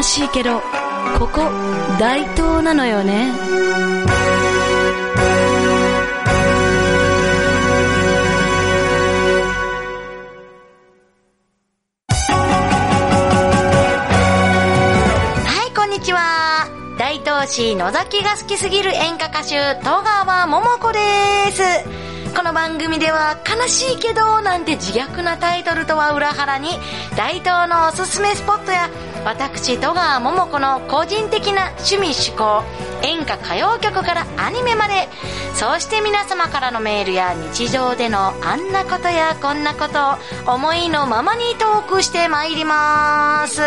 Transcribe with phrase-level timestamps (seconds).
[0.00, 0.62] 悲しいけど、
[1.18, 1.42] ここ、
[1.98, 3.32] 大東なのよね。
[15.44, 16.66] はい、こんにちは。
[16.98, 21.00] 大東市野崎が好きすぎる演歌歌手、戸川桃子で
[21.52, 21.62] す。
[22.34, 26.70] この番組では、悲しいけど、なんて自虐なタイトルとは裏腹に、
[27.18, 28.88] 大東のおすすめスポットや、
[29.24, 32.62] 私、戸川桃子の個人的な趣味趣向、
[33.02, 35.08] 演歌歌謡曲からアニメまで、
[35.54, 43.60] そして皆様からのメールや日常でのあんなことやこんなことを思いのままにトークしてまいります。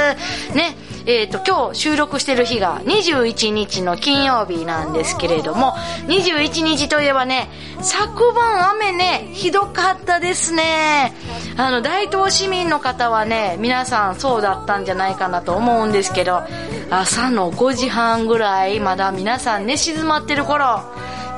[0.55, 0.75] ね。
[1.05, 5.73] えっ、と、今日収録してる日が21日の金曜日なんですけれども、
[6.07, 7.49] 21日といえばね、
[7.81, 11.13] 昨晩雨ね、ひどかったですね。
[11.55, 16.43] あの、大東市民の方はね、皆さんそうだったんじゃないかなと思うんですけど、
[16.89, 20.81] 朝の5時半ぐらい、まだ皆さんね、静まってる頃、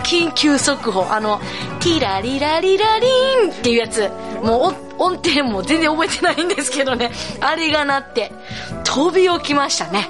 [0.04, 1.40] 緊急速報、あの、
[1.82, 3.08] ティラリラリラリ
[3.48, 4.10] ンっていうやつ、
[4.42, 8.32] もう音程も全然覚えてないんですけどね、あれが鳴って、
[8.84, 10.10] 飛び起きましたね。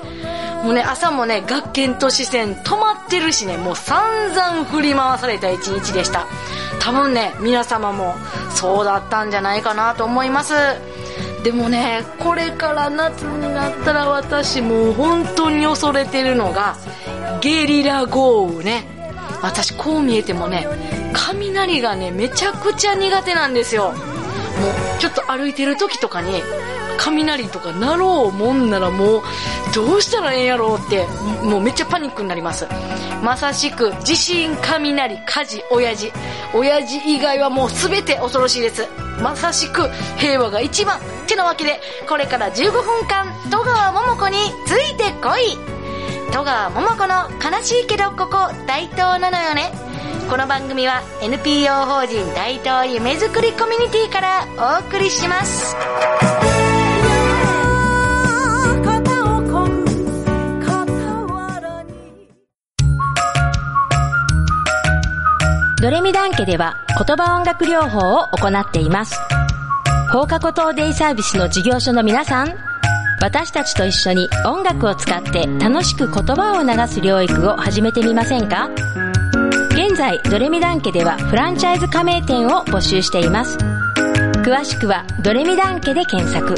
[0.64, 6.26] もうね、朝もね、学研都市線止まってるしね、もう散々振り回された一日でした。
[6.86, 8.14] 多分ね、皆様も
[8.52, 10.53] そうだったんじゃないかなと思います。
[11.44, 16.77] でもね、これから夏になったら私もう本当に恐れてるのが、
[17.42, 18.86] ゲリラ豪雨ね。
[19.42, 20.67] 私こう見えてもね、
[21.11, 23.86] 雷がね、めちゃくちゃ苦手なんですよ。
[23.86, 23.95] もう、
[24.99, 26.44] ちょっと歩いてる時とかに、
[26.98, 29.22] 雷とかなろうもんならもう、
[29.74, 31.06] どうしたらええんやろうって、
[31.44, 32.68] もうめっちゃパニックになります。
[33.24, 36.12] まさしく、地震、雷、火事、親父。
[36.54, 38.88] 親父以外はもう全て恐ろしいです。
[39.22, 40.98] まさしく、平和が一番。
[40.98, 45.76] ってなわけで、これから15分間、戸川桃子についてこい
[46.32, 49.72] 戸川桃子の悲しいけどここ大東なのよね
[50.30, 54.48] この番組は NPO 法人大東夢づくりコミュニティから
[54.82, 55.76] お送りします
[65.86, 69.16] ドレミダン家では言葉音楽療法を行っています。
[70.12, 72.56] 放課後等デイサービスの事業所の皆さん、
[73.22, 78.68] 私たちと一緒に音楽を使って楽しく言葉を流す療育を始めてみませんか？
[79.73, 83.60] 現在、ドレミダン家ではフランチャイズ加盟店を募集しています。
[84.44, 86.56] 詳しくはドレミダン家で検索。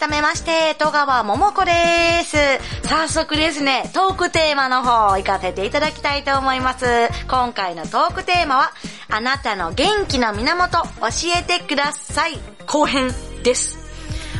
[0.00, 1.72] 改めまして戸川桃子で
[2.24, 2.38] す。
[2.88, 6.86] 早速ですねトークテーマの方行かせていただきたいと思います。
[7.28, 8.72] 今回のトークテーマは
[9.10, 10.88] あなたの元気の源教
[11.38, 12.38] えてください。
[12.66, 13.10] 後編
[13.44, 13.76] です。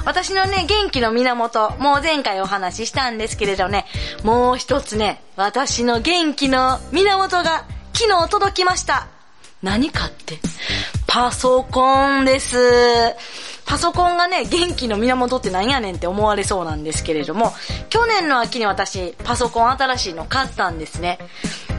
[0.06, 3.84] 私のね、元気の源、もう前回お話ししたんですけれどね、
[4.22, 9.08] もう一つね、私の元気の源が昨日届きました。
[9.62, 10.38] 何かって、
[11.06, 12.56] パソコンです。
[13.70, 17.52] パソコンがね、元気の源ってなんやねんって思われそうなんですけれども、
[17.88, 21.20] 去年の秋に私、パソコン新しいの買ったんですね。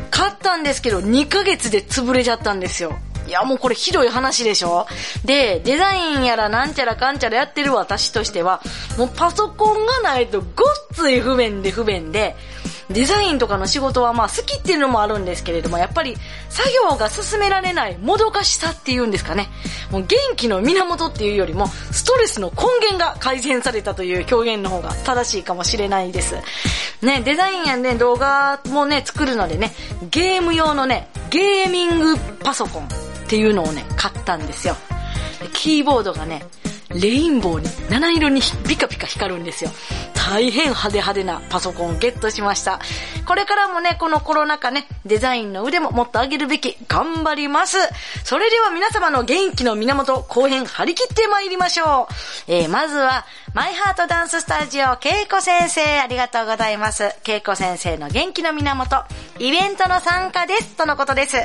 [0.10, 2.98] 買ったんですけど、2ヶ月で潰れちゃったんですよ。
[3.28, 4.88] いや、もうこれひどい話でしょ？
[5.26, 8.62] で、デザインやらなんちゃらかんちゃらやってる私としては、
[8.98, 10.48] もうパソコンがないとごっ
[10.94, 12.38] つい不便で不便で、
[12.90, 16.18] デザインとかの仕事はまあ好きっていうのもあるんですけれども、やっぱり
[16.50, 19.50] 作業が進められないもどかしさっていうんですかね。
[19.92, 26.36] もう元気の源っていうよりも、ストレスの根源が改善されたという表現の方が正しいかもしれないです。
[27.02, 29.74] ね、デザインやね、動画もね、作るのでね、
[30.10, 32.88] ゲーム用のね、ゲーミングパソコンっ
[33.28, 34.76] ていうのをね、買ったんですよ。
[35.54, 36.46] キーボードがね、
[36.90, 39.72] レインボーに、七色にピカピカ光るんですよ。
[40.30, 42.80] 大変派手派手なパソコンゲットしました。
[43.26, 47.78] これからもね、このコロナ禍ね、デザインの腕ももっと上げるべき、頑張ります。
[48.24, 52.08] それでは皆様の元気の源、後編張り切って参りましょ
[52.48, 52.52] う。
[52.52, 57.16] えー、まずは、マイハートダンススタジオ、けいこ先生、ありがとうございます。
[57.24, 59.04] けいこ先生の元気の源、
[59.40, 61.38] イベントの参加です、とのことです。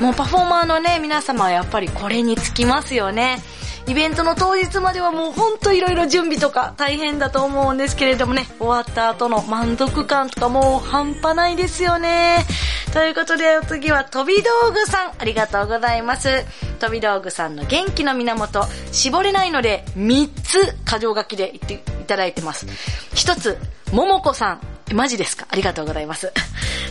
[0.00, 3.38] もうパフォーマーのね、皆様はやっぱりこれにつきますよね。
[3.88, 12.44] イベントの当日まではもうほんといろいろ準備とか大変だと思うんですけれどもね、終わった後の満足感とかもう半端ないですよね。
[12.92, 16.44] ということでお次は飛び道具さん、ありがとうございます。
[16.78, 18.62] 飛び道具さんの元気の源、
[18.92, 22.66] 絞れないので3つ箇条書きで言っていただいてます。
[23.14, 23.58] 1つ、
[23.92, 24.60] ももこさん。
[24.94, 25.46] マジですか？
[25.50, 26.32] ありがとうございます。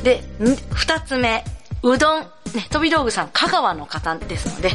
[0.03, 1.44] で、ん二つ目、
[1.83, 2.27] うどん。
[2.55, 4.71] ね、飛び道具さん、香川の方ですので。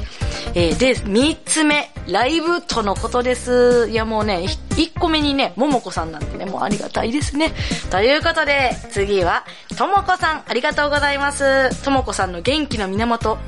[0.54, 3.88] えーで、三つ目、ライブとのことです。
[3.90, 4.44] いやもうね、
[4.76, 7.52] 一個目にね、ももこさんなんてね、もうありがたいですね。
[7.90, 9.44] ということで、次は、
[9.76, 11.84] ともこさん、ありがとうございます。
[11.84, 13.38] ともこさんの元気の源。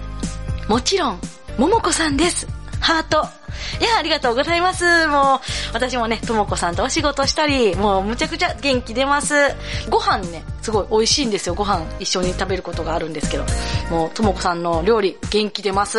[0.69, 1.21] もちろん、
[1.59, 2.47] ももこさんです。
[2.81, 3.27] ハート。
[3.81, 5.07] いや、ありがとうございます。
[5.07, 5.41] もう、
[5.73, 9.35] 私もね、ともこさんとお仕事したり、もうむちゃくちゃ元気出ます。
[9.89, 11.55] ご飯ね、すごい美味しいんですよ。
[11.55, 13.45] ご飯一緒に食べることがあるんですけど。
[13.91, 15.99] もう、ともこさんの料理、元気出ます。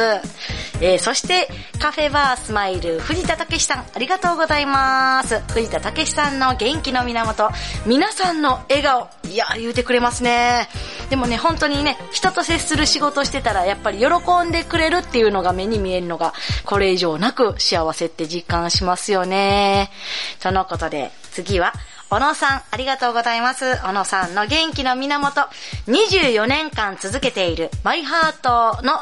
[0.81, 1.47] えー、そして、
[1.79, 5.39] カフェバースマイル、藤田武さん、ありがとうございます。
[5.53, 7.47] 藤田武さんの元気の源、
[7.85, 10.67] 皆さんの笑顔、いや、言うてくれますね。
[11.11, 14.07] でもね、本当にね、人と接する仕事してたら、やっぱり喜
[14.47, 16.33] んでくれるっていうのが目に見えるのが、
[16.65, 19.91] これ以上なく幸せって実感しますよね。
[20.39, 21.71] とのことで、次は、
[22.15, 23.75] 小野さん、ありがとうございます。
[23.83, 25.41] 小野さんの元気の源、
[25.87, 28.93] 24年間続けているマイハートの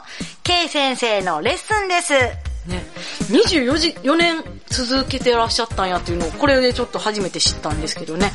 [0.41, 2.13] K 先生のレッスンです。
[2.67, 2.83] ね、
[3.29, 8.31] 24時、4年続けてらっしゃったんやっていうのを、これでちょっと初めて知ったんですけどね。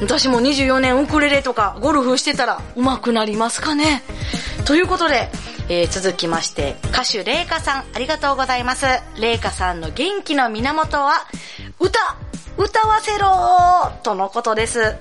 [0.00, 4.02] 私も24年ウクレレとかゴルフしてたら上手くなりますかね。
[4.64, 5.30] ということで、
[5.68, 8.86] えー続きまして、歌手レイカさん、ありがとうございます。
[9.20, 11.26] レイカさんの元気の源は、
[11.78, 12.16] 歌
[12.56, 14.96] 歌わせろーとのことです。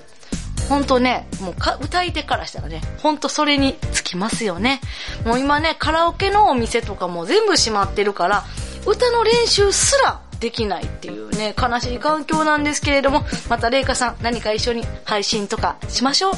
[0.69, 4.81] ほんとね、もうか歌い手からしたらね、ほんとそれにつきますよね。
[5.25, 8.43] もう今ね、カラオケのお店とかも全部閉まってるから、
[8.85, 16.33] 歌の練習すらできないっていうね、悲しい環境なんですけれども、またレイカさん何か一緒に配信とかしましょう。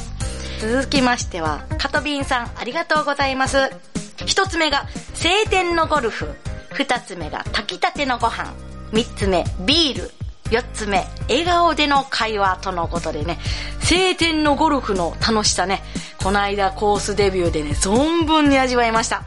[0.60, 3.70] 続きましては、カトビンさんありがとうございます。
[4.26, 6.28] 一つ目が、晴天のゴルフ。
[6.72, 8.52] 二つ目が、炊きたてのご飯。
[8.92, 10.17] 三つ目、ビール。
[10.50, 13.38] 四つ目、笑顔での会話とのことでね、
[13.80, 15.82] 晴天のゴルフの楽しさね、
[16.22, 19.22] この間コースデビューでね、存分に味わいました。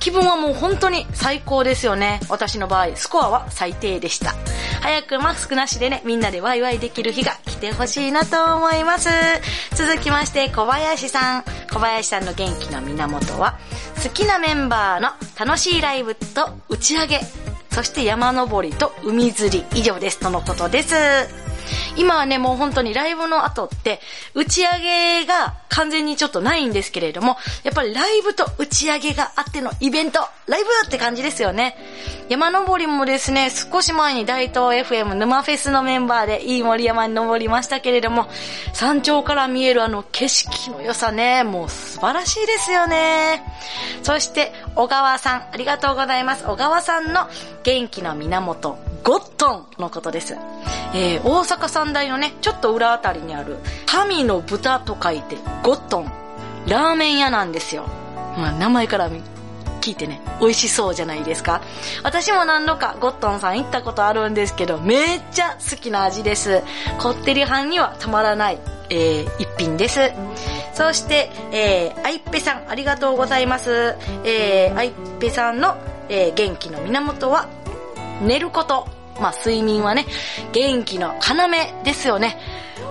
[0.00, 2.20] 気分はもう本当に最高ですよね。
[2.28, 4.34] 私の場合、スコアは最低でした。
[4.82, 9.08] 早くマスクなしでね、みんなでワイワイできる日が来てほしいなと思います。
[9.74, 11.44] 続きまして、小林さん。
[11.72, 13.58] 小林さんの元気の源は、
[14.02, 17.20] 好きなメンバーの楽しいライブと打ち上げ、
[17.74, 21.43] そして山登りと海釣り以上ですとのことです。
[21.96, 24.00] 今はね、もう本当にライブの後って、
[24.34, 31.76] 打ち上げが完全にちょっとないんですけれども、やっぱりライブと打ち上げがあってのイベント、ライブって感じですよね。
[32.28, 38.28] 山登りもですね、少し前に大東 FM 沼フェスのメンバーでいい森山に登りましたけれども、
[38.72, 43.42] 山頂から見えるあの景色の良さね、もう素晴らしいですよね。
[44.02, 46.44] そして、小川さん、ありがとうございます。
[46.44, 47.28] 小川さんの
[47.62, 50.34] 元気の源、ゴットンのことです。
[50.94, 56.12] えー、大阪三大のね、ちょっと裏あたりにある、神の豚と書いて、ゴットン。
[56.66, 57.84] ラーメン屋なんですよ。
[58.38, 59.10] まあ、名前から
[59.82, 61.60] 聞いてね、美味しそうじゃないですか。
[62.02, 66.62] 私も何度かゴットンさん行ったことあるんですけど、めっちゃ好きな味です。
[66.98, 68.58] こってり飯にはたまらない、
[68.88, 70.00] えー、一品です。
[70.72, 73.96] そして、えー、あいっぺさん、ありがとうございます。
[74.24, 75.76] えー、あいっぺさんの、
[76.08, 77.46] えー、元気の源は、
[78.22, 78.93] 寝ること。
[79.20, 80.06] まあ、睡眠はね、
[80.52, 82.36] 元気の要ですよね。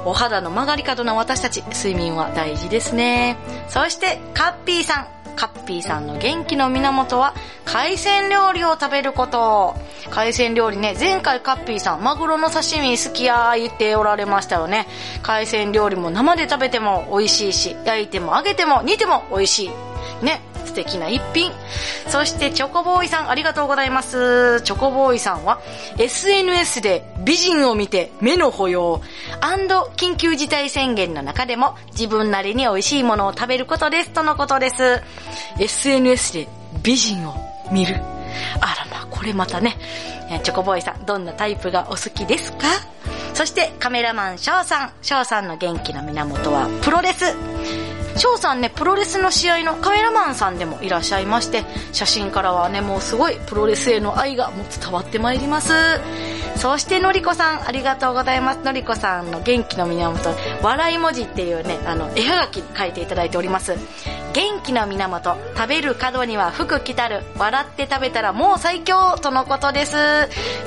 [0.06, 3.38] お肌の曲がり角の私たち、睡眠は大事ですね。
[3.70, 5.08] そして、カッピーさん。
[5.36, 7.34] カッピーさんの元気の源は、
[7.66, 9.76] 海鮮料理を食べること。
[10.12, 14.88] 海鮮料理ね、前回カッピーさん、マグロの刺身好きやー言っておられましたよね。
[15.24, 19.72] 海鮮料理も生で食べても美味しいし、焼いても揚げても煮ても美味しい。
[20.24, 20.42] ね、
[20.74, 21.52] 素敵な一品。
[22.08, 24.62] そして、チョコボーイさん、ありがとうございます。
[24.64, 25.62] チョコボーイさんは、
[26.00, 29.02] SNS で美人を見て目の保養
[29.96, 35.02] 緊急事態宣言の中でも自分なりに美味しいものを食べることですとのことです。
[35.60, 36.48] SNS で
[36.82, 37.36] 美人を
[37.72, 37.96] 見る。
[38.60, 39.78] あらまあ、これまたね、
[40.44, 42.68] チョコボーイさん、どんなタイプがお好きですか？
[43.36, 44.92] そして、カメラマン翔さん。
[45.02, 47.36] 翔さんの元気の源は、プロレス。
[48.16, 55.74] 翔さんね、プロレスの試合のカメラマンさんでもいらっしゃいまして、写真からはね、もうすごいプロレスへの愛がもう伝わってまいります。
[56.56, 58.60] そして、のりこさん、ありがとうございます。
[58.60, 63.76] のりこさんの元気の源、笑い文字っていうね、あの、絵はがき書いていただいております。
[64.34, 69.96] 元気の源、食べる角には福来たる、笑って食べたらもう最強とのことです。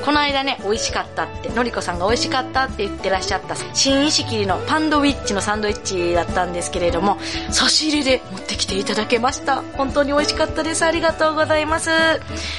[0.04, 7.18] この間ね、美味しかったって、のりこさんが美味しかったって言ってらっしゃった、新石切りのパンドウィッチのサンドイッチだったんですけれども、
[7.50, 9.64] 差し入れで持ってきていただけました。
[9.76, 10.84] 本当に美味しかったです。
[10.84, 11.90] ありがとうございます。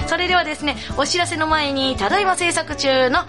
[0.08, 3.20] それではですね、お知らせの前に、ただいま制作中の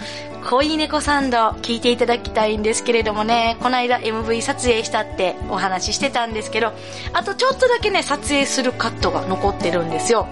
[0.50, 6.72] 恋猫サンド聞いていただきたいんですけれどもね、この間 MV 撮影したってお話ししてたんですけど、
[7.12, 10.26] あとちょっとだけね、撮影するカットが残ってるんですよ。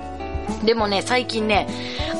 [0.64, 1.68] でもね、最近ね、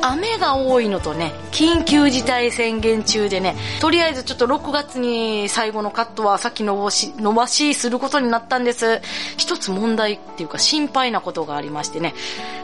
[0.03, 9.01] 雨が多いのとね、緊急事態宣言中でね、とりあえずちょっと6月に最後のカットは先延ばし、伸ばしすることになったんです。
[9.37, 12.15] 一つ問題っていうか心配なことがありましてね、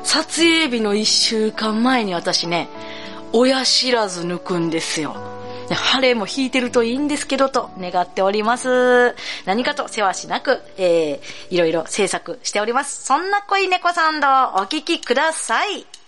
[0.02, 2.68] 撮影日の1週間前に私ね、
[3.32, 5.41] 親知らず抜くんですよ。
[5.72, 9.14] ね晴れも引いてるといいんですけどと願っております。
[9.46, 13.04] 何かと世話しなく、えー、いろいろ制作しております。
[13.04, 16.01] そんな恋猫サンドお聴きください。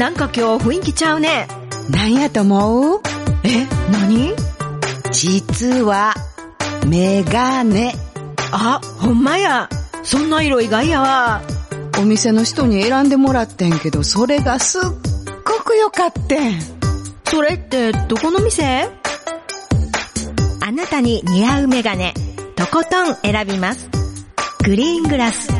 [0.00, 1.46] なんか今日雰囲気ちゃうね。
[1.90, 3.00] なんやと思う？
[3.44, 4.32] え、何？
[5.12, 6.14] 実は、
[6.86, 7.94] メガネ。
[8.50, 9.68] あ、ほんまや。
[10.02, 11.42] そんな色意外やわ。
[11.98, 16.58] お店の人に選んでもらってんけど、それがすっごく良かってん。
[17.26, 18.88] それってどこの店？
[20.62, 22.14] あなたに似合うメガネ、
[22.56, 23.90] とことん選びます。
[24.64, 25.59] グリーングラス。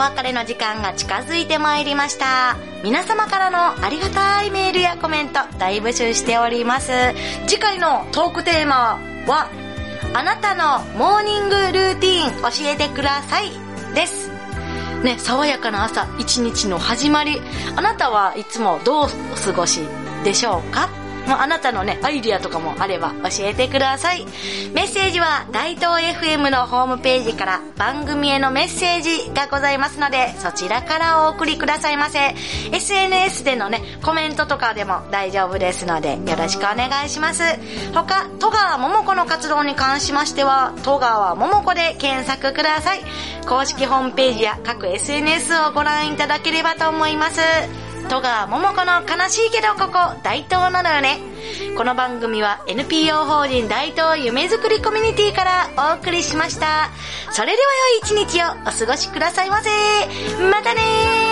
[0.00, 2.56] 別れの時間が近づいてまいりました。
[2.82, 6.90] 皆様からのありがたいメールやコメント大募集しております。
[7.46, 9.50] 次回のトークテーマは、
[10.14, 13.50] あなたのモーニングルーティーン教えてください
[13.94, 14.30] です。
[15.02, 17.40] ね、爽やかな朝、一日の始まり。
[17.76, 19.80] あなたはいつもどうお過ごし
[20.24, 20.88] でしょうか？
[21.30, 24.26] もあなたのね、アイディアとかもあれば教えてください。
[24.74, 32.34] メッセージは大東 FM のホームページから番組へのメッセージがございますので、そちらからお送りくださいませ。
[32.72, 37.44] SNS でのね、コメントとかでも大丈夫ですので、よろしくお願いします。
[37.94, 43.00] 他、戸川桃子の活動に関しましては、戸川桃子で検索ください。
[43.48, 47.40] 公式ホームページや各 SNS をご覧いただければと思います。
[48.10, 51.20] 戸川桃子の悲しいけどここ大東なのよね。
[51.76, 56.90] この番組は NPO 法人大東夢づくりコミュニティからお送りしました。
[57.30, 57.68] それでは
[58.02, 59.70] 良い一日をお過ごしくださいませ。
[60.50, 61.29] またね